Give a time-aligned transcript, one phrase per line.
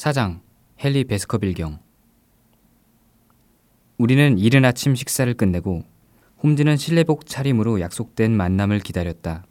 [0.00, 0.40] 사장
[0.82, 1.78] 헨리 베스커빌 경
[3.98, 5.84] 우리는 이른 아침 식사를 끝내고
[6.42, 9.44] 홈즈는 실내복 차림으로 약속된 만남을 기다렸다.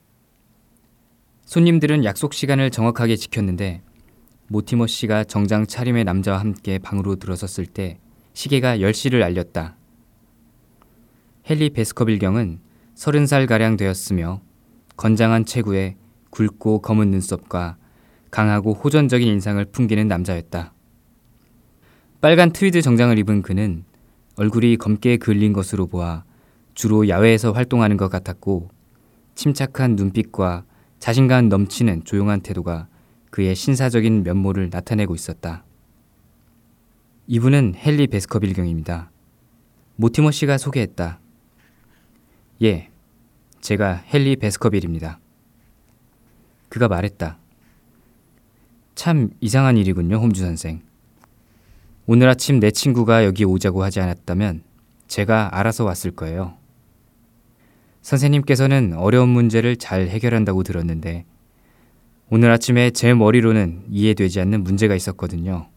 [1.46, 3.84] 손님들은 약속 시간을 정확하게 지켰는데
[4.48, 8.00] 모티머 씨가 정장 차림의 남자와 함께 방으로 들어섰을 때
[8.34, 9.78] 시계가 10시를 알렸다.
[11.48, 12.60] 헨리 베스커빌 경은
[12.96, 14.42] 30살 가량 되었으며
[14.98, 15.96] 건장한 체구에
[16.32, 17.78] 굵고 검은 눈썹과
[18.32, 20.74] 강하고 호전적인 인상을 풍기는 남자였다.
[22.22, 23.84] 빨간 트위드 정장을 입은 그는
[24.36, 26.24] 얼굴이 검게 그을린 것으로 보아
[26.74, 28.70] 주로 야외에서 활동하는 것 같았고
[29.36, 30.64] 침착한 눈빛과
[31.00, 32.88] 자신감 넘치는 조용한 태도가
[33.32, 35.64] 그의 신사적인 면모를 나타내고 있었다.
[37.28, 39.12] 이분은 헨리 베스커빌 경입니다.
[39.96, 41.20] 모티머 씨가 소개했다.
[42.64, 42.90] 예,
[43.62, 45.20] 제가 헨리 베스커빌입니다.
[46.70, 47.38] 그가 말했다.
[49.00, 50.82] 참 이상한 일이군요, 홈주 선생.
[52.06, 54.62] 오늘 아침 내 친구가 여기 오자고 하지 않았다면
[55.08, 56.58] 제가 알아서 왔을 거예요.
[58.02, 61.24] 선생님께서는 어려운 문제를 잘 해결한다고 들었는데
[62.30, 65.70] 오늘 아침에 제 머리로는 이해되지 않는 문제가 있었거든요.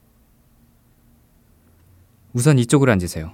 [2.33, 3.31] 우선 이쪽으로 앉으세요.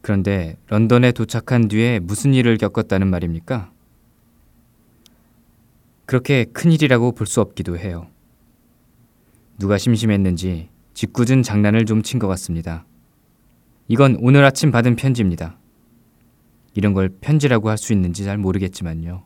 [0.00, 3.70] 그런데 런던에 도착한 뒤에 무슨 일을 겪었다는 말입니까?
[6.06, 8.08] 그렇게 큰 일이라고 볼 수 없기도 해요.
[9.58, 12.86] 누가 심심했는지 짓궂은 장난을 좀 친 것 같습니다.
[13.88, 15.58] 이건 오늘 아침 받은 편지입니다.
[16.74, 19.24] 이런 걸 편지라고 할 수 있는지 잘 모르겠지만요.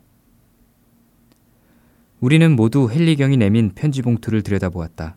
[2.20, 5.16] 우리는 모두 헨리경이 내민 편지 봉투를 들여다보았다.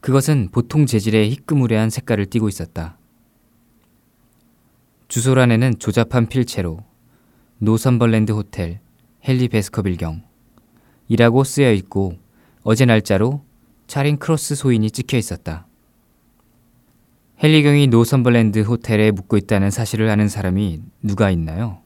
[0.00, 2.96] 그것은 보통 재질의 희끄무레한 색깔을 띠고 있었다.
[5.08, 6.78] 주소란에는 조잡한 필체로
[7.58, 8.80] 노선벌랜드 호텔
[9.26, 10.22] 헨리 베스커빌 경
[11.08, 12.18] 이라고 쓰여 있고
[12.62, 13.44] 어제 날짜로
[13.86, 15.66] 차린 크로스 소인이 찍혀 있었다.
[17.42, 21.82] 헨리경이 노선벌랜드 호텔에 묵고 있다는 사실을 아는 사람이 누가 있나요?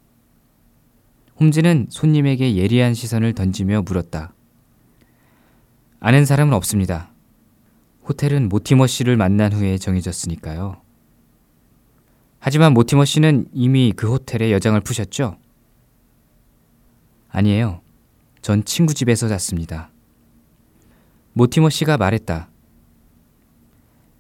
[1.40, 4.32] 홈즈는 손님에게 예리한 시선을 던지며 물었다.
[5.98, 7.10] 아는 사람은 없습니다.
[8.08, 10.80] 호텔은 모티머 씨를 만난 후에 정해졌으니까요.
[12.38, 15.36] 하지만 모티머 씨는 이미 그 호텔에 여장을 푸셨죠?
[17.28, 17.80] 아니에요.
[18.40, 19.90] 전 친구 집에서 잤습니다.
[21.32, 22.48] 모티머 씨가 말했다.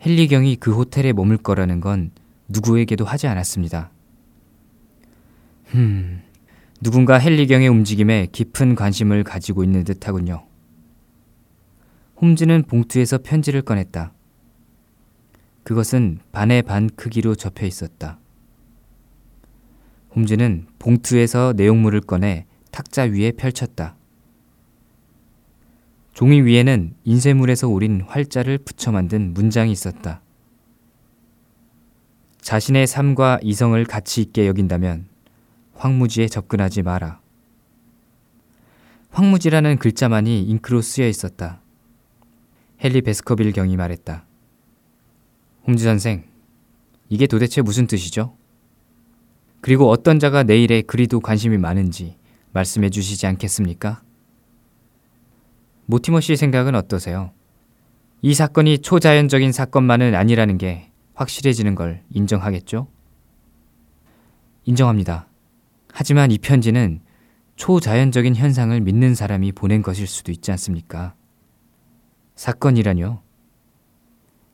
[0.04, 2.10] 헨리경이 그 호텔에 머물 거라는 건
[2.48, 3.90] 누구에게도 하지 않았습니다.
[5.66, 6.22] 흠,
[6.80, 10.46] 누군가 헨리경의 움직임에 깊은 관심을 가지고 있는 듯 하군요.
[12.20, 14.12] 홈즈는 봉투에서 편지를 꺼냈다.
[15.62, 18.18] 그것은 반의 반 크기로 접혀 있었다.
[20.14, 23.96] 홈즈는 봉투에서 내용물을 꺼내 탁자 위에 펼쳤다.
[26.12, 30.20] 종이 위에는 인쇄물에서 오린 활자를 붙여 만든 문장이 있었다.
[32.40, 35.06] 자신의 삶과 이성을 가치 있게 여긴다면
[35.74, 37.20] 황무지에 접근하지 마라.
[39.10, 41.60] 황무지라는 글자만이 잉크로 쓰여 있었다.
[42.82, 44.24] 헨리 베스커빌 경이 말했다.
[45.66, 46.24] 홈즈 선생,
[47.08, 48.36] 이게 도대체 무슨 뜻이죠?
[49.60, 52.16] 그리고 어떤 자가 내일에 그리도 관심이 많은지
[52.52, 54.02] 말씀해 주시지 않겠습니까?
[55.90, 57.32] 모티머 씨 생각은 어떠세요?
[58.22, 62.86] 이 사건이 초자연적인 사건만은 아니라는 게 확실해지는 걸 인정하겠죠?
[64.66, 65.26] 인정합니다.
[65.92, 67.00] 하지만 이 편지는
[67.56, 71.14] 초자연적인 현상을 믿는 사람이 보낸 것일 수도 있지 않습니까?
[72.36, 73.20] 사건이라뇨?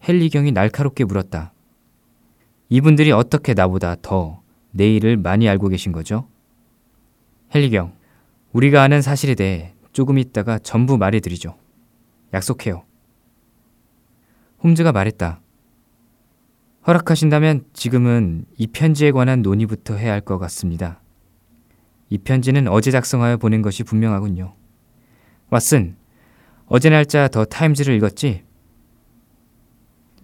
[0.09, 1.53] 헨리경이 날카롭게 물었다.
[2.71, 6.29] 이분들이 어떻게 나보다 더 내 일을 많이 알고 계신 거죠?
[7.55, 7.95] 헨리경,
[8.53, 11.57] 우리가 아는 사실에 대해 조금 있다가 전부 말해드리죠.
[12.35, 12.85] 약속해요.
[14.63, 15.41] 홈즈가 말했다.
[16.87, 21.01] 허락하신다면 지금은 이 편지에 관한 논의부터 해야 할 것 같습니다.
[22.11, 24.55] 이 편지는 어제 작성하여 보낸 것이 분명하군요.
[25.49, 25.95] 왓슨,
[26.67, 28.45] 어제 날짜 더 타임즈를 읽었지?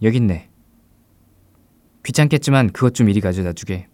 [0.03, 0.51] 여기 있네.
[2.05, 3.89] 귀찮겠지만 그것 좀 이리 가져다 주게.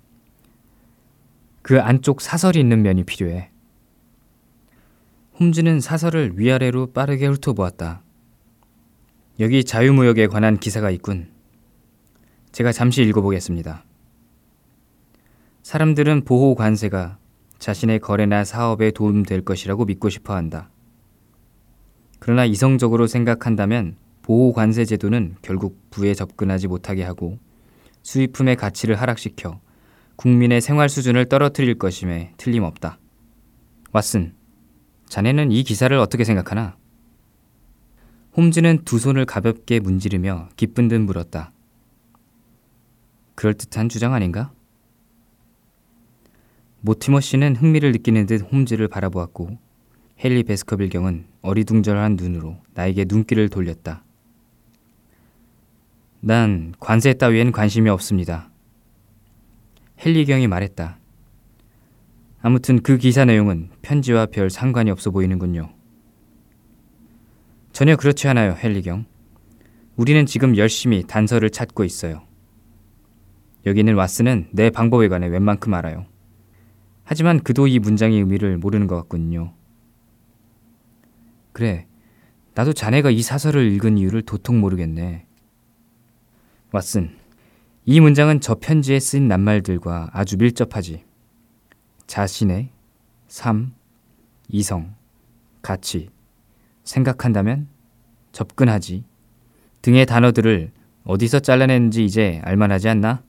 [1.62, 3.52] 그 안쪽 사설이 있는 면이 필요해.
[5.40, 8.02] 홈즈는 사설을 위아래로 빠르게 훑어보았다.
[9.38, 11.28] 여기 자유무역에 관한 기사가 있군.
[12.50, 13.84] 제가 잠시 읽어보겠습니다.
[15.62, 17.18] 사람들은 보호 관세가
[17.60, 20.70] 자신의 거래나 사업에 도움될 것이라고 믿고 싶어 한다.
[22.18, 27.38] 그러나 이성적으로 생각한다면 보호 관세 제도는 결국 부에 접근하지 못하게 하고
[28.02, 29.60] 수입품의 가치를 하락시켜
[30.16, 32.98] 국민의 생활 수준을 떨어뜨릴 것임에 틀림없다.
[33.92, 34.32] 왓슨,
[35.08, 36.76] 자네는 이 기사를 어떻게 생각하나?
[38.36, 41.52] 홈즈는 두 손을 가볍게 문지르며 기쁜 듯 물었다.
[43.34, 44.52] 그럴듯한 주장 아닌가?
[46.80, 49.58] 모티머 씨는 흥미를 느끼는 듯 홈즈를 바라보았고
[50.24, 54.04] 헨리 베스커빌 경은 어리둥절한 눈으로 나에게 눈길을 돌렸다.
[56.20, 58.50] 난 관세 따위엔 관심이 없습니다.
[60.04, 60.98] 헨리 경이 말했다.
[62.40, 65.70] 아무튼 그 기사 내용은 편지와 별 상관이 없어 보이는군요.
[67.72, 69.06] 전혀 그렇지 않아요, 헨리 경.
[69.96, 72.22] 우리는 지금 열심히 단서를 찾고 있어요.
[73.66, 76.06] 여기 있는 왓슨은 내 방법에 관해 웬만큼 알아요.
[77.02, 79.54] 하지만 그도 이 문장의 의미를 모르는 것 같군요.
[81.52, 81.86] 그래,
[82.54, 85.26] 나도 자네가 이 사설을 읽은 이유를 도통 모르겠네.
[86.70, 87.10] 왓슨,
[87.84, 91.07] 이 문장은 저 편지에 쓰인 낱말들과 아주 밀접하지.
[92.08, 92.70] 자신의,
[93.28, 93.74] 삶,
[94.48, 94.94] 이성,
[95.62, 96.08] 가치,
[96.82, 97.68] 생각한다면,
[98.32, 99.04] 접근하지
[99.82, 100.72] 등의 단어들을
[101.04, 103.22] 어디서 잘라냈는지 이제 알만하지 않나?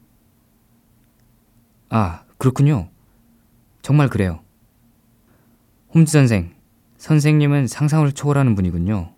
[1.90, 2.90] 아, 그렇군요.
[3.81, 4.40] 정말 그래요.
[5.94, 6.56] 홈즈 선생,
[6.98, 9.14] 선생님은 상상을 초월하는 분이군요.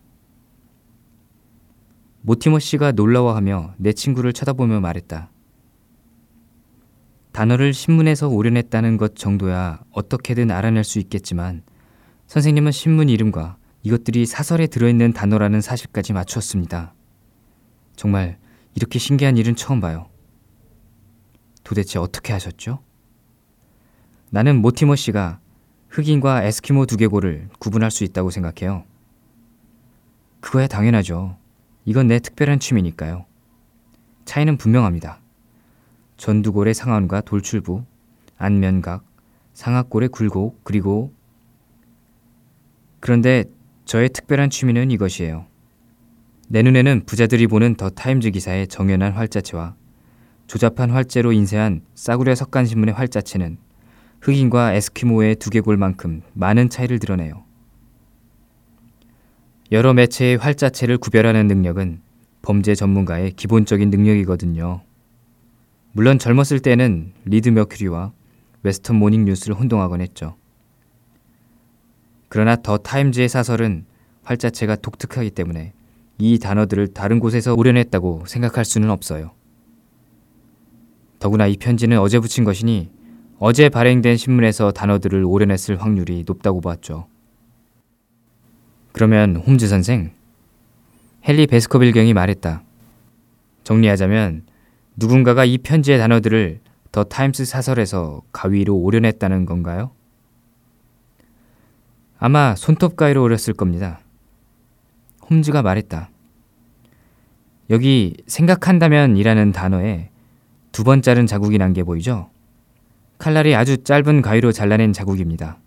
[2.21, 5.29] 모티머 씨가 놀라워하며 내 친구를 쳐다보며 말했다.
[7.31, 11.63] 단어를 신문에서 오려냈다는 것 정도야 어떻게든 알아낼 수 있겠지만
[12.27, 16.93] 선생님은 신문 이름과 이것들이 사설에 들어있는 단어라는 사실까지 맞추었습니다.
[17.95, 18.37] 정말
[18.75, 20.07] 이렇게 신기한 일은 처음 봐요.
[21.63, 22.79] 도대체 어떻게 하셨죠?
[24.29, 25.39] 나는 모티머 씨가
[25.89, 28.85] 흑인과 에스키모 두개골을 구분할 수 있다고 생각해요.
[30.39, 31.37] 그거야 당연하죠.
[31.85, 33.25] 이건 내 특별한 취미니까요.
[34.25, 35.20] 차이는 분명합니다.
[36.21, 37.83] 전두골의 상안과 돌출부,
[38.37, 39.03] 안면각,
[39.53, 41.11] 상악골의 굴곡, 그리고
[42.99, 43.45] 그런데
[43.85, 45.47] 저의 특별한 취미는 이것이에요.
[46.47, 49.73] 내 눈에는 부자들이 보는 더 타임즈 기사의 정연한 활자체와
[50.45, 53.57] 조잡한 활자로 인쇄한 싸구려 석간신문의 활자체는
[54.21, 57.45] 흑인과 에스키모의 두개골만큼 많은 차이를 드러내요.
[59.71, 62.01] 여러 매체의 활자체를 구별하는 능력은
[62.43, 64.83] 범죄 전문가의 기본적인 능력이거든요.
[65.93, 68.13] 물론 젊었을 때는 리드 머큐리와
[68.63, 70.35] 웨스턴 모닝 뉴스를 혼동하곤 했죠.
[72.29, 73.85] 그러나 더 타임즈의 사설은
[74.23, 75.73] 활자체가 독특하기 때문에
[76.17, 79.31] 이 단어들을 다른 곳에서 오려냈다고 생각할 수는 없어요.
[81.19, 82.89] 더구나 이 편지는 어제 붙인 것이니
[83.37, 87.07] 어제 발행된 신문에서 단어들을 오려냈을 확률이 높다고 보았죠.
[88.93, 90.13] 그러면 홈즈 선생,
[91.27, 92.63] 헨리 베스커빌 경이 말했다.
[93.63, 94.43] 정리하자면
[95.05, 96.59] 누군가가 이 편지의 단어들을
[96.91, 99.91] 더 타임스 사설에서 가위로 오려냈다는 건가요?
[102.19, 104.01] 아마 손톱 가위로 오렸을 겁니다.
[105.27, 106.11] 홈즈가 말했다.
[107.71, 110.09] 여기 생각한다면이라는 단어에
[110.71, 112.29] 두 번 자른 자국이 난 게 보이죠?
[113.17, 115.57] 칼날이 아주 짧은 가위로 잘라낸 자국입니다.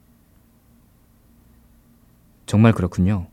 [2.46, 3.26] 정말 그렇군요.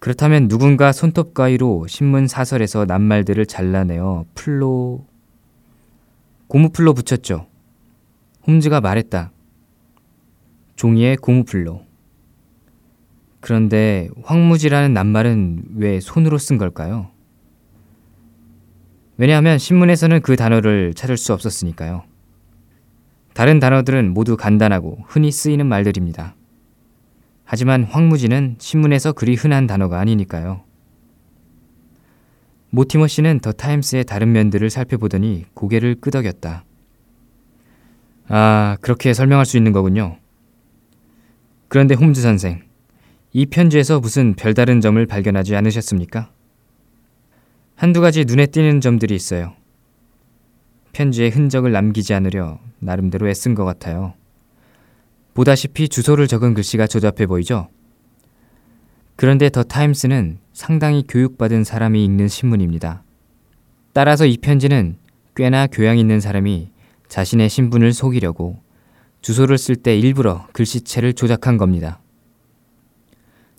[0.00, 5.06] 그렇다면 누군가 손톱 가위로 신문 사설에서 낱말들을 잘라내어 풀로
[6.48, 7.46] 고무풀로 붙였죠.
[8.46, 9.30] 홈즈가 말했다.
[10.74, 11.84] 종이에 고무풀로.
[13.40, 17.10] 그런데 황무지라는 낱말은 왜 손으로 쓴 걸까요?
[19.18, 22.04] 왜냐하면 신문에서는 그 단어를 찾을 수 없었으니까요.
[23.34, 26.34] 다른 단어들은 모두 간단하고 흔히 쓰이는 말들입니다.
[27.52, 30.62] 하지만 황무지는 신문에서 그리 흔한 단어가 아니니까요.
[32.70, 36.64] 모티머 씨는 더 타임스의 다른 면들을 살펴보더니 고개를 끄덕였다.
[38.28, 40.18] 아, 그렇게 설명할 수 있는 거군요.
[41.66, 42.62] 그런데 홈즈 선생,
[43.32, 46.30] 이 편지에서 무슨 별다른 점을 발견하지 않으셨습니까?
[47.74, 49.56] 한두 가지 눈에 띄는 점들이 있어요.
[50.92, 54.14] 편지에 흔적을 남기지 않으려 나름대로 애쓴 것 같아요.
[55.34, 57.68] 보다시피 주소를 적은 글씨가 조잡해 보이죠?
[59.16, 63.02] 그런데 더 타임스는 상당히 교육받은 사람이 읽는 신문입니다.
[63.92, 64.96] 따라서 이 편지는
[65.36, 66.70] 꽤나 교양 있는 사람이
[67.08, 68.60] 자신의 신분을 속이려고
[69.20, 72.00] 주소를 쓸 때 일부러 글씨체를 조작한 겁니다.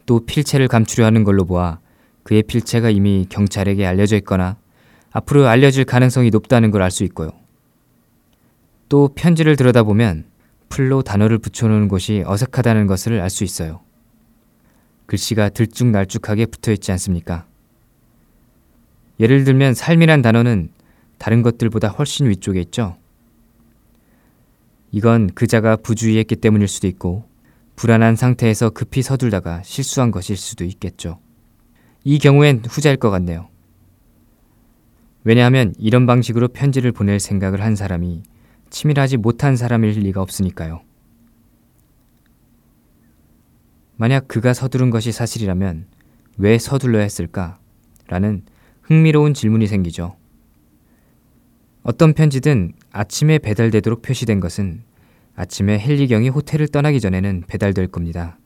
[0.05, 1.79] 또 필체를 감추려 하는 걸로 보아
[2.23, 4.57] 그의 필체가 이미 경찰에게 알려져 있거나
[5.11, 7.31] 앞으로 알려질 가능성이 높다는 걸 알 수 있고요.
[8.89, 10.25] 또 편지를 들여다보면
[10.71, 13.81] 풀로 단어를 붙여놓은 곳이 어색하다는 것을 알 수 있어요.
[15.05, 17.45] 글씨가 들쭉날쭉하게 붙어 있지 않습니까?
[19.19, 20.69] 예를 들면 삶이란 단어는
[21.17, 22.97] 다른 것들보다 훨씬 위쪽에 있죠.
[24.91, 27.25] 이건 그자가 부주의했기 때문일 수도 있고
[27.75, 31.19] 불안한 상태에서 급히 서둘다가 실수한 것일 수도 있겠죠.
[32.05, 33.49] 이 경우엔 후자일 것 같네요.
[35.25, 38.23] 왜냐하면 이런 방식으로 편지를 보낼 생각을 한 사람이
[38.71, 40.81] 치밀하지 못한 사람일 리가 없으니까요.
[43.97, 45.85] 만약 그가 서두른 것이 사실이라면
[46.37, 47.59] 왜 서둘러야 했을까?
[48.07, 48.43] 라는
[48.81, 50.15] 흥미로운 질문이 생기죠.
[51.83, 54.83] 어떤 편지든 아침에 배달되도록 표시된 것은
[55.35, 58.37] 아침에 헨리경이 호텔을 떠나기 전에는 배달될 겁니다.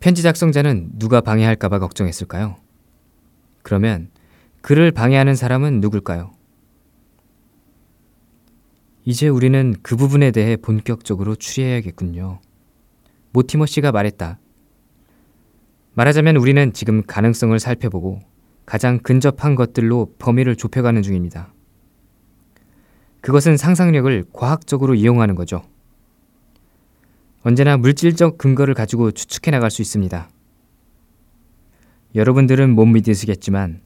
[0.00, 2.56] 편지 작성자는 누가 방해할까봐 걱정했을까요?
[3.62, 4.10] 그러면
[4.62, 6.32] 그를 방해하는 사람은 누굴까요?
[9.04, 12.40] 이제 우리는 그 부분에 대해 본격적으로 추리해야겠군요.
[13.32, 14.38] 모티머 씨가 말했다.
[15.94, 18.20] 말하자면 우리는 지금 가능성을 살펴보고
[18.66, 21.52] 가장 근접한 것들로 범위를 좁혀가는 중입니다.
[23.20, 25.62] 그것은 상상력을 과학적으로 이용하는 거죠.
[27.42, 30.28] 언제나 물질적 근거를 가지고 추측해 나갈 수 있습니다.
[32.14, 33.80] 여러분들은 못 믿으시겠지만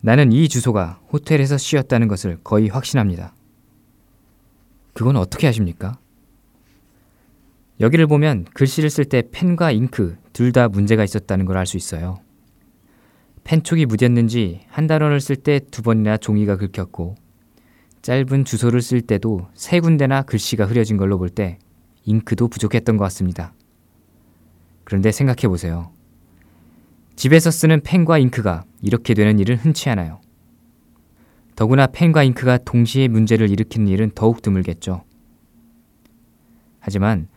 [0.00, 3.34] 나는 이 주소가 호텔에서 쉬었다는 것을 거의 확신합니다.
[4.92, 5.98] 그건 어떻게 하십니까?
[7.80, 12.20] 여기를 보면 글씨를 쓸 때 펜과 잉크 둘 다 문제가 있었다는 걸 알 수 있어요.
[13.44, 17.14] 펜촉이 묻었는지 한 단어를 쓸 때 두 번이나 종이가 긁혔고
[18.02, 21.58] 짧은 주소를 쓸 때도 세 군데나 글씨가 흐려진 걸로 볼 때
[22.04, 23.54] 잉크도 부족했던 것 같습니다.
[24.84, 25.92] 그런데 생각해 보세요.
[27.16, 30.20] 집에서 쓰는 펜과 잉크가 이렇게 되는 일은 흔치 않아요.
[31.60, 35.04] 더구나 펜과 잉크가 동시에 문제를 일으키는 일은 더욱 드물겠죠.
[36.78, 37.28] 하지만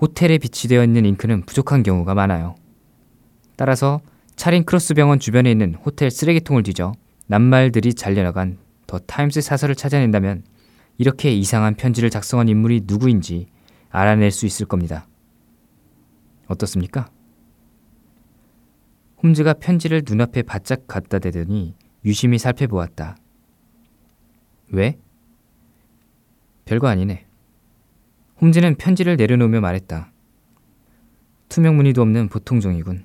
[0.00, 2.56] 호텔에 비치되어 있는 잉크는 부족한 경우가 많아요.
[3.54, 4.00] 따라서
[4.34, 6.90] 차린 크로스 병원 주변에 있는 호텔 쓰레기통을 뒤져
[7.28, 8.58] 낱말들이 잘려나간
[8.88, 10.42] 더 타임스 사설을 찾아낸다면
[10.96, 13.46] 이렇게 이상한 편지를 작성한 인물이 누구인지
[13.90, 15.06] 알아낼 수 있을 겁니다.
[16.48, 17.10] 어떻습니까?
[19.22, 23.14] 홈즈가 편지를 눈앞에 바짝 갖다 대더니 유심히 살펴보았다.
[24.70, 24.98] 왜?
[26.64, 27.24] 별거 아니네.
[28.40, 30.12] 홈즈는 편지를 내려놓으며 말했다.
[31.48, 33.04] 투명 무늬도 없는 보통 종이군.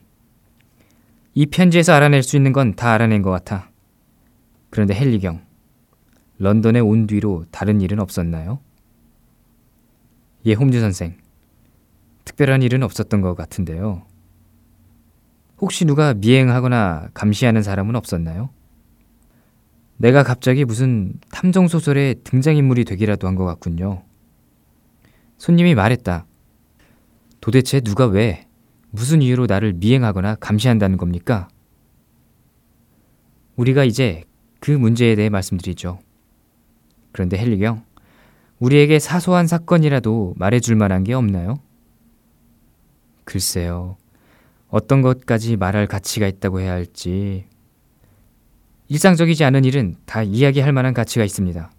[1.33, 3.71] 이 편지에서 알아낼 수 있는 건 다 알아낸 것 같아.
[4.69, 5.41] 그런데 헨리경,
[6.39, 8.59] 런던에 온 뒤로 다른 일은 없었나요?
[10.45, 11.17] 예, 홈즈 선생.
[12.25, 14.05] 특별한 일은 없었던 것 같은데요.
[15.59, 18.49] 혹시 누가 미행하거나 감시하는 사람은 없었나요?
[19.97, 24.03] 내가 갑자기 무슨 탐정 소설의 등장인물이 되기라도 한 것 같군요.
[25.37, 26.25] 손님이 말했다.
[27.41, 28.47] 도대체 누가 왜,
[28.89, 31.47] 무슨 이유로 나를 미행하거나 감시한다는 겁니까?
[33.55, 34.23] 우리가 이제
[34.59, 35.99] 그 문제에 대해 말씀드리죠.
[37.11, 37.83] 그런데 헨리경,
[38.59, 41.59] 우리에게 사소한 사건이라도 말해줄 만한 게 없나요?
[43.25, 43.97] 글쎄요.
[44.69, 47.45] 어떤 것까지 말할 가치가 있다고 해야 할지.
[48.93, 51.71] 일상적이지 않은 일은 다 이야기할 만한 가치가 있습니다.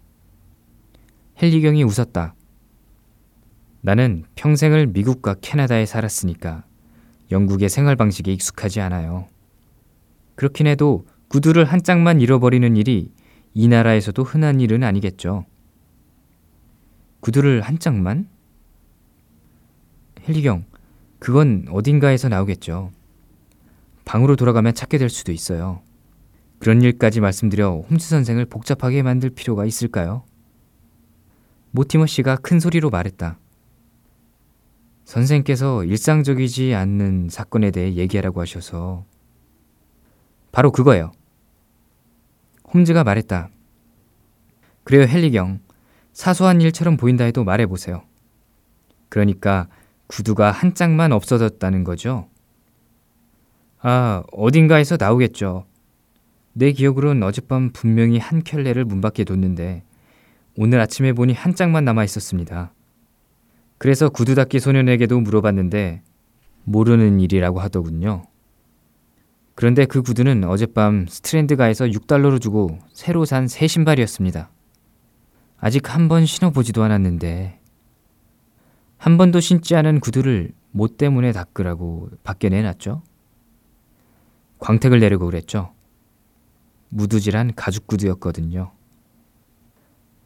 [1.41, 2.35] 헨리경이 웃었다.
[3.79, 6.65] 나는 평생을 미국과 캐나다에 살았으니까
[7.31, 9.29] 영국의 생활 방식에 익숙하지 않아요.
[10.35, 13.13] 그렇긴 해도 구두를 한 짝만 잃어버리는 일이
[13.53, 15.45] 이 나라에서도 흔한 일은 아니겠죠.
[17.21, 18.27] 구두를 한 짝만?
[20.27, 20.65] 헬리경,
[21.19, 22.91] 그건 어딘가에서 나오겠죠.
[24.03, 25.81] 방으로 돌아가면 찾게 될 수도 있어요.
[26.59, 30.23] 그런 일까지 말씀드려 홈즈 선생을 복잡하게 만들 필요가 있을까요?
[31.71, 33.37] 모티머 씨가 큰 소리로 말했다.
[35.03, 39.05] 선생께서 일상적이지 않는 사건에 대해 얘기하라고 하셔서
[40.51, 41.11] 바로 그거예요.
[42.73, 43.49] 홈즈가 말했다.
[44.83, 45.59] 그래요, 헨리경.
[46.13, 48.03] 사소한 일처럼 보인다 해도 말해보세요.
[49.09, 49.67] 그러니까
[50.07, 52.29] 구두가 한 짝만 없어졌다는 거죠?
[53.79, 55.65] 아, 어딘가에서 나오겠죠.
[56.57, 59.83] 내 기억으론 어젯밤 분명히 한 켤레를 문 밖에 뒀는데
[60.57, 62.73] 오늘 아침에 보니 한 짝만 남아 있었습니다.
[63.77, 66.01] 그래서 구두 닦기 소년에게도 물어봤는데
[66.63, 68.23] 모르는 일이라고 하더군요.
[69.53, 74.49] 그런데 그 구두는 어젯밤 스트랜드가에서 6달러로 주고 새로 산 새 신발이었습니다.
[75.57, 77.59] 아직 한 번 신어보지도 않았는데
[78.97, 83.03] 한 번도 신지 않은 구두를 뭐 때문에 닦으라고 밖에 내놨죠?
[84.59, 85.74] 광택을 내려고 그랬죠.
[86.95, 88.71] 무두질한 가죽 구두였거든요.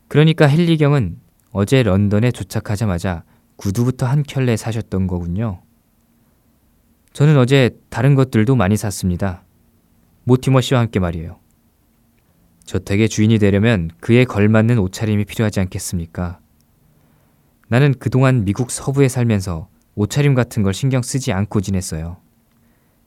[0.08, 1.20] 그러니까 헨리경은
[1.52, 3.24] 어제 런던에 도착하자마자
[3.56, 5.62] 구두부터 한 켤레 사셨던 거군요.
[7.14, 9.44] 저는 어제 다른 것들도 많이 샀습니다.
[10.24, 11.40] 모티머 씨와 함께 말이에요.
[12.66, 16.40] 저택의 주인이 되려면 그에 걸맞는 옷차림이 필요하지 않겠습니까?
[17.68, 22.18] 나는 그동안 미국 서부에 살면서 옷차림 같은 걸 신경 쓰지 않고 지냈어요.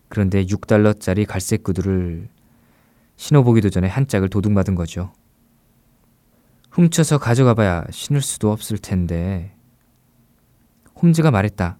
[0.09, 2.29] 그런데 6달러짜리 갈색 구두를
[3.23, 5.13] 신어보기도 전에 한 짝을 도둑맞은 거죠.
[6.73, 9.55] 훔쳐서 가져가봐야 신을 수도 없을 텐데.
[11.01, 11.79] 홈즈가 말했다.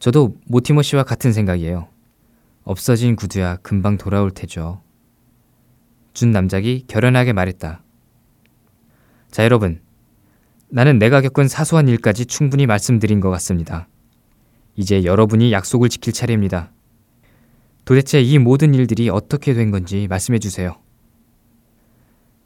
[0.00, 1.86] 저도 모티머 씨와 같은 생각이에요.
[2.64, 4.82] 없어진 구두야 금방 돌아올 테죠.
[6.12, 7.80] 준 남작이 결연하게 말했다.
[9.30, 9.80] 자, 여러분.
[10.68, 13.86] 나는 내가 겪은 사소한 일까지 충분히 말씀드린 것 같습니다.
[14.74, 16.72] 이제 여러분이 약속을 지킬 차례입니다.
[17.84, 20.76] 도대체 이 모든 일들이 어떻게 된 건지 말씀해 주세요.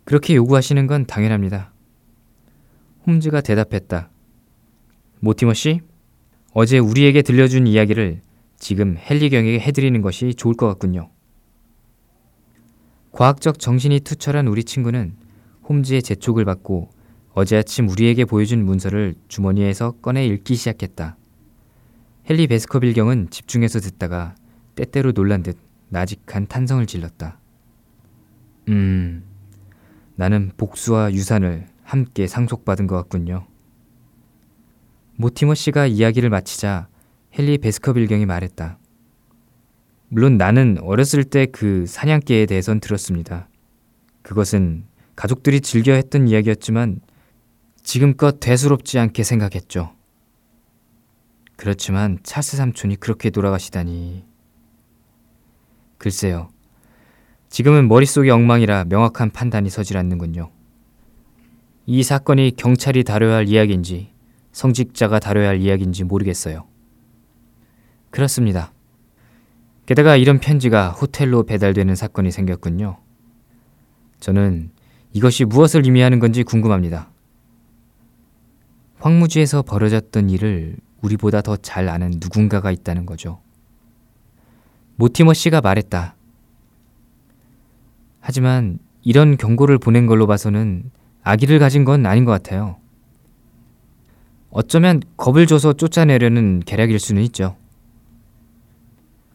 [0.05, 1.73] 그렇게 요구하시는 건 당연합니다.
[3.07, 4.11] 홈즈가 대답했다.
[5.21, 5.81] 모티머 씨,
[6.53, 8.23] 어제 우리에게 들려준 이야기를
[8.57, 11.11] 지금 헨리경에게 해드리는 것이 좋을 것 같군요.
[13.13, 15.15] 과학적 정신이 투철한 우리 친구는
[15.69, 16.91] 홈즈의 재촉을 받고
[17.33, 21.17] 어제 아침 우리에게 보여준 문서를 주머니에서 꺼내 읽기 시작했다.
[22.29, 24.35] 헨리 베스커빌 경은 집중해서 듣다가
[24.79, 25.59] 때때로 놀란 듯
[25.89, 27.41] 나직한 탄성을 질렀다.
[28.69, 29.25] 음,
[30.15, 33.47] 나는 복수와 유산을 함께 상속받은 것 같군요.
[35.17, 36.87] 모티머 씨가 이야기를 마치자
[37.37, 38.79] 헨리 베스커빌 경이 말했다.
[40.11, 43.49] 물론 나는 어렸을 때 그 사냥개에 대해선 들었습니다.
[44.23, 44.85] 그것은
[45.17, 47.01] 가족들이 즐겨 했던 이야기였지만
[47.83, 49.93] 지금껏 대수롭지 않게 생각했죠.
[51.57, 54.28] 그렇지만 찰스 삼촌이 그렇게 돌아가시다니.
[55.99, 56.49] 글쎄요.
[57.51, 60.51] 지금은 머릿속이 엉망이라 명확한 판단이 서질 않는군요.
[61.87, 64.11] 이 사건이 경찰이 다뤄야 할 이야기인지
[64.53, 66.67] 성직자가 다뤄야 할 이야기인지 모르겠어요.
[68.11, 68.73] 그렇습니다.
[69.87, 72.99] 게다가 이런 편지가 호텔로 배달되는 사건이 생겼군요.
[74.21, 74.71] 저는
[75.13, 77.11] 이것이 무엇을 의미하는 건지 궁금합니다.
[78.99, 83.41] 황무지에서 벌어졌던 일을 우리보다 더 잘 아는 누군가가 있다는 거죠.
[84.99, 86.17] 모티머 씨가 말했다.
[88.19, 90.91] 하지만 이런 경고를 보낸 걸로 봐서는
[91.23, 92.77] 아기를 가진 건 아닌 것 같아요.
[94.51, 97.57] 어쩌면 겁을 줘서 쫓아내려는 계략일 수는 있죠.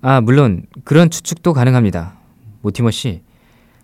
[0.01, 2.17] 아, 물론 그런 추측도 가능합니다.
[2.61, 3.21] 모티머 씨.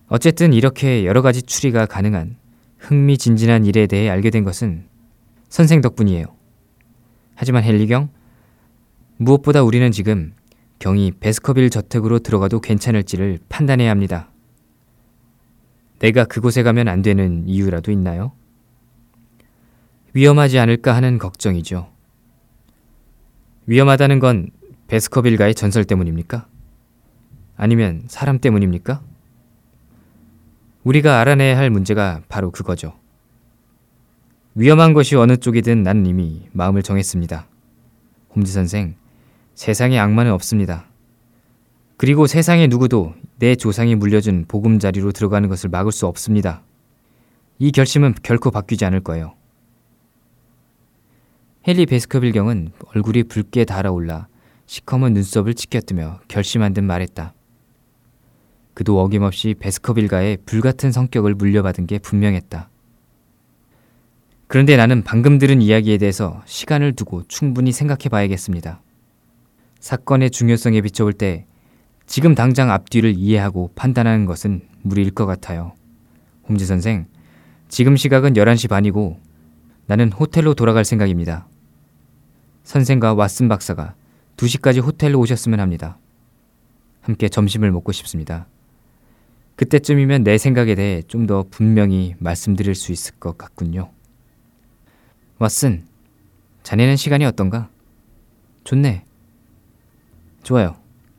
[0.07, 2.35] 어쨌든 이렇게 여러 가지 추리가 가능한
[2.77, 4.83] 흥미진진한 일에 대해 알게 된 것은
[5.47, 6.25] 선생 덕분이에요.
[7.35, 8.09] 하지만 헨리경,
[9.15, 10.33] 무엇보다 우리는 지금
[10.79, 14.29] 경이 베스커빌 저택으로 들어가도 괜찮을지를 판단해야 합니다.
[15.99, 18.31] 내가 그곳에 가면 안 되는 이유라도 있나요?
[20.13, 21.91] 위험하지 않을까 하는 걱정이죠.
[23.67, 24.49] 위험하다는 건
[24.87, 26.47] 베스커빌가의 전설 때문입니까?
[27.57, 29.01] 아니면 사람 때문입니까?
[30.83, 32.97] 우리가 알아내야 할 문제가 바로 그거죠.
[34.55, 37.47] 위험한 것이 어느 쪽이든 나는 이미 마음을 정했습니다.
[38.35, 38.95] 홈즈 선생,
[39.59, 40.85] 세상에 악마는 없습니다.
[41.97, 46.63] 그리고 세상의 누구도 내 조상이 물려준 보금자리로 들어가는 것을 막을 수 없습니다.
[47.57, 49.35] 이 결심은 결코 바뀌지 않을 거예요.
[51.67, 54.29] 헨리 베스커빌 경은 얼굴이 붉게 달아올라
[54.65, 57.33] 시커먼 눈썹을 치켜뜨며 결심한 듯 말했다.
[58.73, 62.69] 그도 어김없이 베스커빌가의 불같은 성격을 물려받은 게 분명했다.
[64.47, 68.79] 그런데 나는 방금 들은 이야기에 대해서 시간을 두고 충분히 생각해 봐야겠습니다.
[69.79, 71.45] 사건의 중요성에 비춰볼 때
[72.05, 75.73] 지금 당장 앞뒤를 이해하고 판단하는 것은 무리일 것 같아요.
[76.47, 77.05] 홈즈 선생,
[77.67, 79.19] 지금 시각은 11시 반이고
[79.85, 81.47] 나는 호텔로 돌아갈 생각입니다.
[82.63, 83.95] 선생과 왓슨 박사가
[84.37, 85.97] 2시까지 호텔로 오셨으면 합니다.
[87.01, 88.47] 함께 점심을 먹고 싶습니다.
[89.55, 93.91] 그때쯤이면 내 생각에 대해 좀 더 분명히 말씀드릴 수 있을 것 같군요.
[95.37, 95.83] 왓슨,
[96.63, 97.69] 자네는 시간이 어떤가?
[98.63, 99.03] 좋네.
[100.43, 100.75] 좋아요.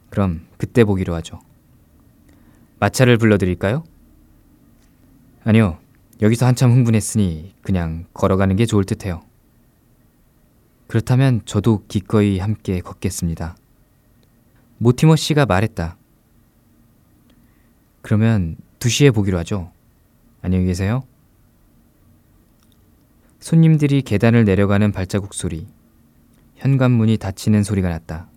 [0.08, 1.40] 그럼 그때 보기로 하죠.
[2.78, 3.84] 마차를 불러드릴까요?
[5.44, 5.78] 아니요.
[6.22, 9.22] 여기서 한참 흥분했으니 그냥 걸어가는 게 좋을 듯해요.
[10.86, 13.56] 그렇다면 저도 기꺼이 함께 걷겠습니다.
[14.78, 15.96] 모티머 씨가 말했다.
[18.02, 19.70] 그러면 2시에 보기로 하죠.
[20.42, 21.04] 안녕히 계세요.
[23.38, 25.66] 손님들이 계단을 내려가는 발자국 소리,
[26.56, 28.28] 현관문이 닫히는 소리가 났다.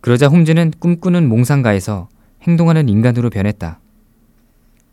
[0.00, 2.08] 그러자 홈즈는 꿈꾸는 몽상가에서
[2.42, 3.80] 행동하는 인간으로 변했다.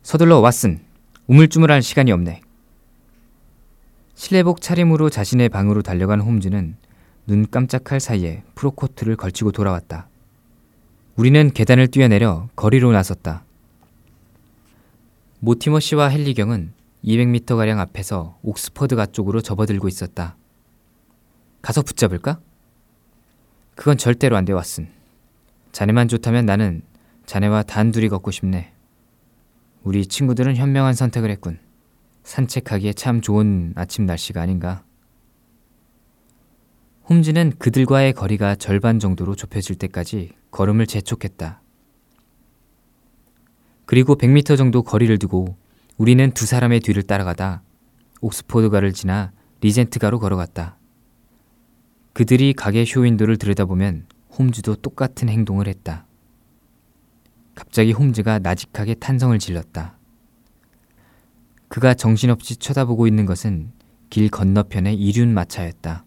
[0.02, 0.80] 서둘러 왓슨,
[1.28, 2.42] 우물쭈물할 시간이 없네.
[4.16, 6.76] 실내복 차림으로 자신의 방으로 달려간 홈즈는
[7.26, 10.08] 눈 깜짝할 사이에 프로코트를 걸치고 돌아왔다.
[11.16, 13.44] 우리는 계단을 뛰어내려 거리로 나섰다.
[15.40, 20.36] 모티머 씨와 헨리 경은 200m가량 앞에서 옥스퍼드가 쪽으로 접어들고 있었다.
[21.62, 22.40] 가서 붙잡을까?
[23.76, 24.88] 그건 절대로 안 돼, 왓슨.
[25.72, 26.82] 자네만 좋다면 나는
[27.26, 28.72] 자네와 단둘이 걷고 싶네.
[29.84, 31.60] 우리 친구들은 현명한 선택을 했군.
[32.24, 34.84] 산책하기에 참 좋은 아침 날씨가 아닌가.
[37.10, 41.62] 홈즈는 그들과의 거리가 절반 정도로 좁혀질 때까지 걸음을 재촉했다.
[43.86, 45.58] 그리고 100m 정도 거리를 두고
[45.98, 47.62] 우리는 두 사람의 뒤를 따라가다
[48.22, 50.78] 옥스포드가를 지나 리젠트가로 걸어갔다.
[52.14, 54.06] 그들이 가게 쇼윈도를 들여다보면
[54.38, 56.06] 홈즈도 똑같은 행동을 했다.
[57.56, 59.98] 갑자기 홈즈가 나직하게 탄성을 질렀다.
[61.68, 63.72] 그가 정신없이 쳐다보고 있는 것은
[64.12, 66.06] 길 건너편의 이륜 마차였다.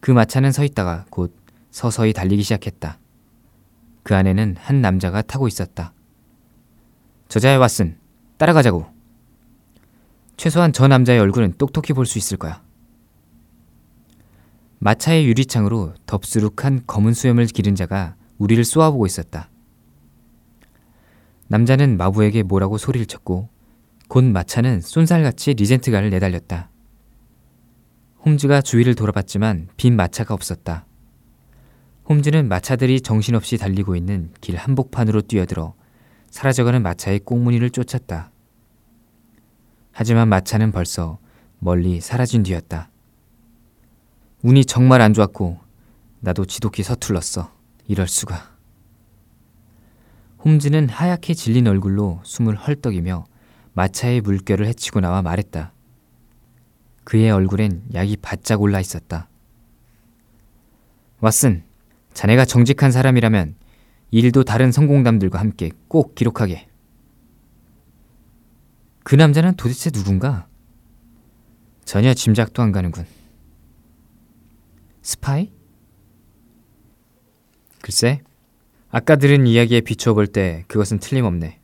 [0.00, 1.34] 그 마차는 서 있다가 곧
[1.70, 2.98] 서서히 달리기 시작했다.
[4.02, 5.92] 그 안에는 한 남자가 타고 있었다.
[7.28, 7.96] 저자의 왓슨,
[8.36, 8.86] 따라가자고.
[10.36, 12.62] 최소한 저 남자의 얼굴은 똑똑히 볼 수 있을 거야.
[14.80, 19.50] 마차의 유리창으로 덥수룩한 검은 수염을 기른 자가 우리를 쏘아보고 있었다.
[21.48, 23.48] 남자는 마부에게 뭐라고 소리를 쳤고
[24.08, 26.70] 곧 마차는 쏜살같이 리젠트가를 내달렸다.
[28.24, 30.86] 홈즈가 주위를 돌아봤지만 빈 마차가 없었다.
[32.08, 35.74] 홈즈는 마차들이 정신없이 달리고 있는 길 한복판으로 뛰어들어
[36.30, 38.30] 사라져가는 마차의 꽁무니를 쫓았다.
[39.92, 41.18] 하지만 마차는 벌써
[41.58, 42.90] 멀리 사라진 뒤였다.
[44.42, 45.58] 운이 정말 안 좋았고
[46.20, 47.52] 나도 지독히 서툴렀어.
[47.88, 48.56] 이럴 수가.
[50.44, 53.26] 홈즈는 하얗게 질린 얼굴로 숨을 헐떡이며
[53.72, 55.72] 마차의 물결을 헤치고 나와 말했다.
[57.02, 59.28] 그의 얼굴엔 약이 바짝 올라 있었다.
[61.20, 61.62] 왓슨,
[62.14, 63.56] 자네가 정직한 사람이라면
[64.12, 66.68] 일도 다른 성공담들과 함께 꼭 기록하게.
[69.02, 70.46] 그 남자는 도대체 누군가?
[71.84, 73.17] 전혀 짐작도 안 가는군.
[75.08, 75.50] 스파이?
[77.80, 78.20] 글쎄,
[78.90, 81.60] 아까 들은 이야기에 비춰볼 때 그것은 틀림없네.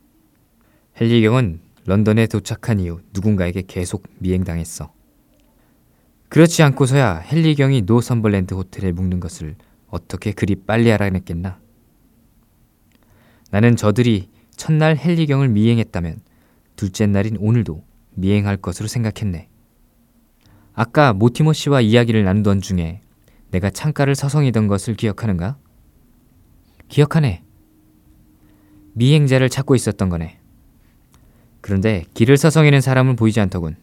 [0.98, 4.94] 헨리경은 런던에 도착한 이후 누군가에게 계속 미행당했어.
[6.30, 9.56] 그렇지 않고서야 헨리경이 노선벌랜드 호텔에 묵는 것을
[9.88, 11.60] 어떻게 그리 빨리 알아냈겠나?
[13.50, 16.22] 나는 저들이 첫날 헨리경을 미행했다면
[16.76, 19.50] 둘째 날인 오늘도 미행할 것으로 생각했네.
[20.72, 23.02] 아까 모티모 씨와 이야기를 나누던 중에
[23.54, 25.56] 내가 창가를 서성이던 것을 기억하는가?
[26.88, 27.44] 기억하네.
[28.94, 30.40] 미행자를 찾고 있었던 거네.
[31.60, 33.76] 그런데 길을 서성이는 사람은 보이지 않더군.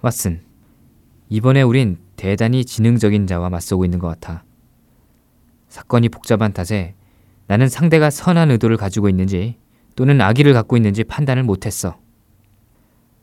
[0.00, 0.42] 왓슨,
[1.28, 4.44] 이번에 우린 대단히 지능적인 자와 맞서고 있는 것 같아.
[5.68, 6.94] 사건이 복잡한 탓에
[7.48, 9.58] 나는 상대가 선한 의도를 가지고 있는지
[9.96, 11.98] 또는 악의를 갖고 있는지 판단을 못했어.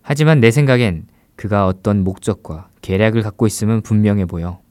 [0.01, 1.07] 하지만 내 생각엔
[1.37, 4.62] 그가 어떤 목적과 계략을 갖고 있음은 분명해 보여.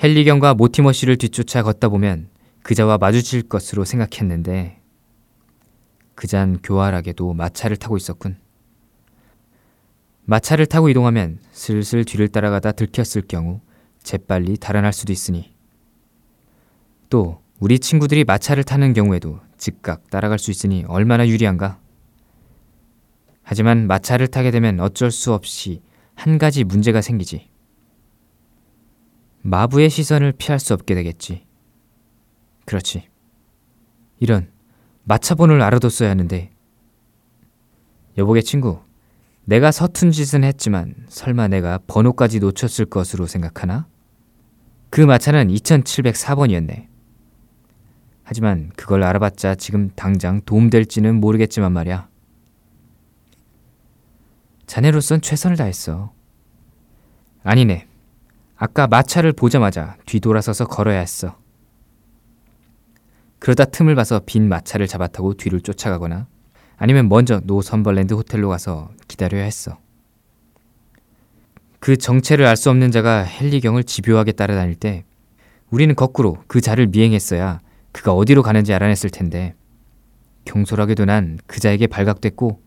[0.00, 2.28] 헨리경과 모티머 씨를 뒤쫓아 걷다 보면
[2.62, 4.80] 그자와 마주칠 것으로 생각했는데
[6.14, 8.36] 그잔 교활하게도 마차를 타고 있었군.
[10.24, 13.60] 마차를 타고 이동하면 슬슬 뒤를 따라가다 들켰을 경우
[14.00, 15.52] 재빨리 달아날 수도 있으니
[17.10, 21.80] 또 우리 친구들이 마차를 타는 경우에도 즉각 따라갈 수 있으니 얼마나 유리한가?
[23.42, 25.82] 하지만 마차를 타게 되면 어쩔 수 없이
[26.14, 27.48] 한 가지 문제가 생기지.
[29.48, 31.46] 마부의 시선을 피할 수 없게 되겠지.
[32.66, 33.08] 그렇지.
[34.20, 34.50] 이런
[35.04, 36.50] 마차 번호를 알아뒀어야 하는데.
[38.18, 38.80] 여보게 친구,
[39.44, 43.86] 내가 서툰 짓은 했지만 설마 내가 번호까지 놓쳤을 것으로 생각하나?
[44.90, 46.88] 그 마차는 2704번이었네.
[48.24, 52.08] 하지만 그걸 알아봤자 지금 당장 도움될지는 모르겠지만 말이야.
[54.66, 56.12] 자네로선 최선을 다했어.
[57.42, 57.87] 아니네.
[58.58, 61.38] 아까 마차를 보자마자 뒤돌아서서 걸어야 했어.
[63.38, 66.26] 그러다 틈을 봐서 빈 마차를 잡아타고 뒤를 쫓아가거나
[66.76, 69.78] 아니면 먼저 노선벌랜드 호텔로 가서 기다려야 했어.
[71.78, 75.04] 그 정체를 알 수 없는 자가 헨리경을 집요하게 따라다닐 때
[75.70, 77.60] 우리는 거꾸로 그 자를 미행했어야
[77.92, 79.54] 그가 어디로 가는지 알아냈을 텐데
[80.44, 82.60] 경솔하게도 난 그 자에게 발각됐고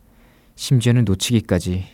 [0.55, 1.85] 심지어는 놓치기까지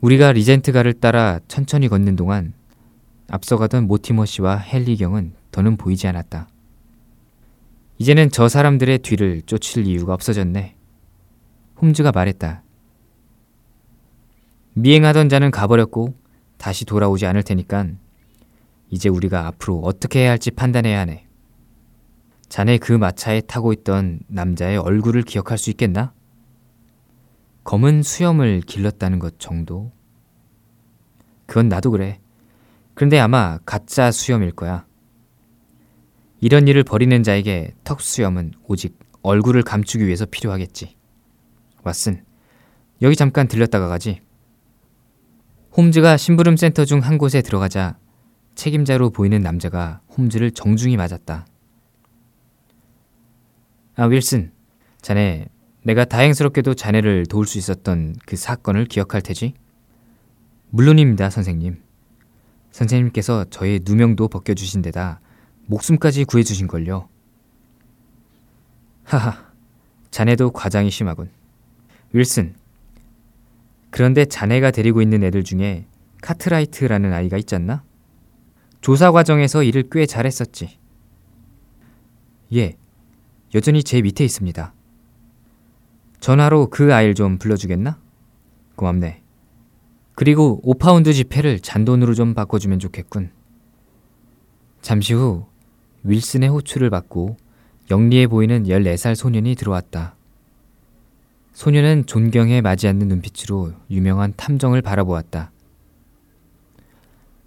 [0.00, 2.54] 우리가 리젠트가를 따라 천천히 걷는 동안
[3.28, 6.48] 앞서가던 모티머 씨와 헨리 경은 더는 보이지 않았다.
[7.98, 10.74] 이제는 저 사람들의 뒤를 쫓을 이유가 없어졌네.
[11.82, 12.62] 홈즈가 말했다.
[14.72, 16.14] 미행하던 자는 가버렸고
[16.56, 17.98] 다시 돌아오지 않을 테니깐
[18.88, 21.26] 이제 우리가 앞으로 어떻게 해야 할지 판단해야 하네.
[22.48, 26.12] 자네 그 마차에 타고 있던 남자의 얼굴을 기억할 수 있겠나?
[27.70, 29.92] 검은 수염을 길렀다는 것 정도?
[31.46, 32.20] 그건 나도 그래.
[32.94, 34.88] 그런데 아마 가짜 수염일 거야.
[36.40, 40.96] 이런 일을 벌이는 자에게 턱 수염은 오직 얼굴을 감추기 위해서 필요하겠지.
[41.84, 42.24] 왓슨,
[43.02, 44.20] 여기 잠깐 들렸다가 가지.
[45.76, 48.00] 홈즈가 심부름 센터 중 한 곳에 들어가자
[48.56, 51.46] 책임자로 보이는 남자가 홈즈를 정중히 맞았다.
[53.94, 54.50] 아, 윌슨.
[55.00, 55.46] 자네,
[55.82, 59.54] 내가 다행스럽게도 자네를 도울 수 있었던 그 사건을 기억할 테지?
[60.70, 61.82] 물론입니다, 선생님.
[62.70, 65.20] 선생님께서 저의 누명도 벗겨주신 데다
[65.66, 67.08] 목숨까지 구해주신 걸요.
[69.04, 69.50] 하하,
[70.10, 71.30] 자네도 과장이 심하군.
[72.12, 72.54] 윌슨.
[73.90, 75.86] 그런데 자네가 데리고 있는 애들 중에
[76.22, 77.82] 카트라이트라는 아이가 있잖나?
[78.80, 80.78] 조사 과정에서 일을 꽤 잘했었지.
[82.54, 82.76] 예,
[83.54, 84.72] 여전히 제 밑에 있습니다.
[86.20, 87.98] 전화로 그 아이를 좀 불러주겠나?
[88.76, 89.22] 고맙네.
[90.14, 93.30] 그리고 5파운드 지폐를 잔돈으로 좀 바꿔주면 좋겠군.
[94.82, 95.46] 잠시 후
[96.04, 97.36] 윌슨의 호출을 받고
[97.90, 100.14] 영리해 보이는 14살 소년이 들어왔다.
[101.52, 105.50] 소년은 존경에 마지않는 눈빛으로 유명한 탐정을 바라보았다.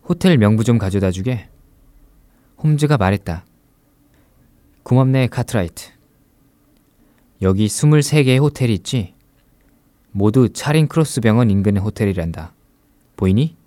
[0.04, 1.48] 호텔 명부 좀 가져다 주게.
[2.58, 3.46] 홈즈가 말했다.
[4.84, 5.93] 고맙네, 카트라이트.
[7.44, 9.14] 여기 23개의 호텔이 있지?
[10.12, 12.54] 모두 차린 크로스 병원 인근의 호텔이란다.
[13.18, 13.58] 보이니?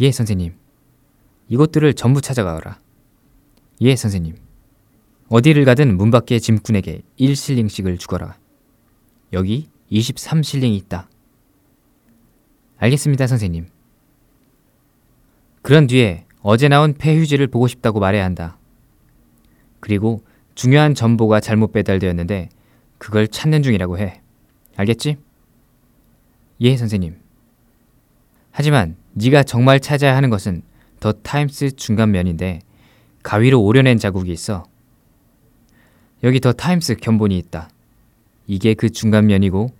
[0.00, 0.54] 예, 선생님.
[1.48, 2.80] 이곳들을 전부 찾아가거라.
[3.82, 4.36] 예, 선생님.
[5.28, 8.38] 어디를 가든 문 밖의 짐꾼에게 1실링씩을 주거라.
[9.34, 11.10] 여기 23실링이 있다.
[12.78, 13.66] 알겠습니다, 선생님.
[15.60, 18.56] 그런 뒤에 어제 나온 폐휴지를 보고 싶다고 말해야 한다.
[19.80, 20.22] 그리고
[20.56, 22.48] 중요한 정보가 잘못 배달되었는데
[22.98, 24.22] 그걸 찾는 중이라고 해.
[24.74, 25.18] 알겠지?
[26.62, 27.16] 예, 선생님.
[28.50, 30.62] 하지만 네가 정말 찾아야 하는 것은
[30.98, 32.60] 더 타임스 중간면인데
[33.22, 34.64] 가위로 오려낸 자국이 있어.
[36.24, 37.68] 여기 더 타임스 견본이 있다.
[38.46, 39.70] 이게 그 중간면이고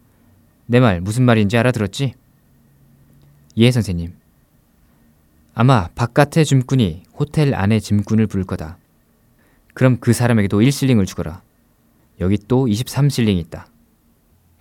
[0.66, 2.12] 내 말 무슨 말인지 알아들었지?
[3.56, 4.12] 예, 선생님.
[5.54, 8.76] 아마 바깥의 짐꾼이 호텔 안의 짐꾼을 부를 거다.
[9.76, 11.42] 그럼 그 사람에게도 1실링을 주거라.
[12.20, 13.66] 여기 또 23실링이 있다.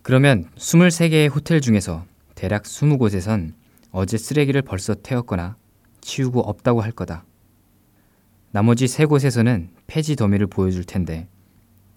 [0.01, 3.53] 그러면 23개의 호텔 중에서 대략 20곳에선
[3.91, 5.55] 어제 쓰레기를 벌써 태웠거나
[6.01, 7.23] 치우고 없다고 할 거다.
[8.51, 11.29] 나머지 3곳에서는 폐지 더미를 보여줄 텐데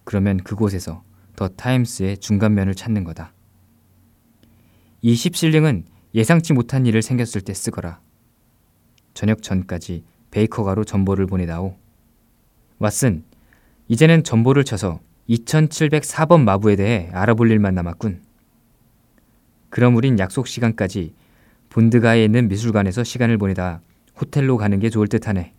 [0.05, 1.03] 그러면 그곳에서
[1.35, 3.33] 더 타임스의 중간면을 찾는 거다.
[5.03, 5.83] 이 10실링은
[6.15, 8.01] 예상치 못한 일을 생겼을 때 쓰거라.
[9.13, 11.88] 저녁 전까지 베이커가로 전보를 보내다오.
[12.81, 13.23] 왓슨,
[13.89, 18.23] 이제는 전보를 쳐서 2704번 마부에 대해 알아볼 일만 남았군.
[19.71, 21.15] 그럼 우린 약속 시간까지
[21.69, 23.81] 본드가에 있는 미술관에서 시간을 보내다
[24.21, 25.53] 호텔로 가는 게 좋을 듯하네.